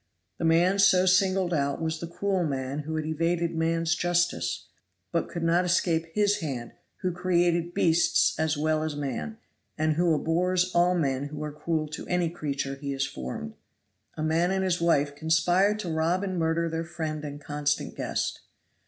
The 0.39 0.45
man 0.45 0.79
so 0.79 1.05
singled 1.05 1.53
out 1.53 1.79
was 1.79 1.99
the 1.99 2.07
cruel 2.07 2.43
man 2.43 2.79
who 2.79 2.95
had 2.95 3.05
evaded 3.05 3.53
man's 3.55 3.93
justice, 3.93 4.65
but 5.11 5.29
could 5.29 5.43
not 5.43 5.63
escape 5.63 6.07
His 6.15 6.37
hand 6.39 6.71
who 7.01 7.11
created 7.11 7.65
the 7.65 7.69
beasts 7.69 8.33
as 8.39 8.57
well 8.57 8.81
as 8.81 8.95
man, 8.95 9.37
and 9.77 9.97
who 9.97 10.15
abhors 10.15 10.71
all 10.73 10.95
men 10.95 11.25
who 11.25 11.43
are 11.43 11.51
cruel 11.51 11.87
to 11.89 12.07
any 12.07 12.31
creature 12.31 12.73
He 12.73 12.93
has 12.93 13.05
formed. 13.05 13.53
"A 14.17 14.23
man 14.23 14.49
and 14.49 14.63
his 14.63 14.81
wife 14.81 15.15
conspired 15.15 15.77
to 15.81 15.89
rob 15.89 16.23
and 16.23 16.39
murder 16.39 16.67
their 16.67 16.83
friend 16.83 17.23
and 17.23 17.39
constant 17.39 17.95
guest. 17.95 18.41